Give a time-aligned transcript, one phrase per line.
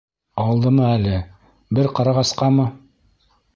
[0.43, 1.19] —Алдама әле,
[1.79, 2.69] бер ҡарағасҡамы?